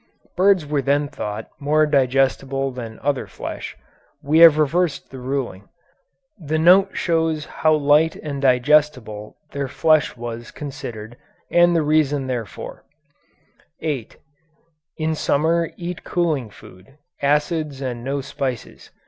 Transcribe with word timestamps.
(Birds 0.35 0.65
were 0.65 0.81
then 0.81 1.07
thought 1.07 1.47
more 1.59 1.85
digestible 1.85 2.71
than 2.71 2.97
other 3.03 3.27
flesh; 3.27 3.77
we 4.23 4.39
have 4.39 4.57
reversed 4.57 5.11
the 5.11 5.19
ruling. 5.19 5.69
The 6.39 6.57
note 6.57 6.97
shows 6.97 7.45
how 7.45 7.75
light 7.75 8.15
and 8.15 8.41
digestible 8.41 9.37
their 9.51 9.67
flesh 9.67 10.17
was 10.17 10.49
considered 10.49 11.17
and 11.51 11.75
the 11.75 11.83
reason 11.83 12.25
therefor.) 12.25 12.83
8. 13.81 14.17
In 14.97 15.13
summer 15.13 15.69
eat 15.77 16.03
cooling 16.03 16.49
food, 16.49 16.97
acids, 17.21 17.79
and 17.79 18.03
no 18.03 18.21
spices. 18.21 18.89